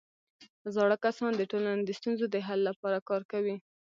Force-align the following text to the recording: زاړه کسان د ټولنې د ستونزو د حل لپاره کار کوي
زاړه 0.75 0.97
کسان 1.05 1.31
د 1.35 1.41
ټولنې 1.51 1.83
د 1.85 1.89
ستونزو 1.99 2.25
د 2.29 2.35
حل 2.47 2.59
لپاره 2.69 3.05
کار 3.09 3.21
کوي 3.31 3.55